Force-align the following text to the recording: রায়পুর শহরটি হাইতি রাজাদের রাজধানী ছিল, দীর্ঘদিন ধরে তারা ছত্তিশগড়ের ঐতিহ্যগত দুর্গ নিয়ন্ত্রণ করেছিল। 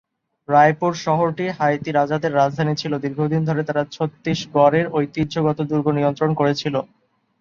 রায়পুর 0.49 0.91
শহরটি 1.05 1.45
হাইতি 1.57 1.89
রাজাদের 1.91 2.31
রাজধানী 2.35 2.73
ছিল, 2.81 2.93
দীর্ঘদিন 3.03 3.41
ধরে 3.45 3.61
তারা 3.65 3.83
ছত্তিশগড়ের 3.91 4.85
ঐতিহ্যগত 4.93 5.57
দুর্গ 5.69 5.87
নিয়ন্ত্রণ 5.97 6.31
করেছিল। 6.39 6.75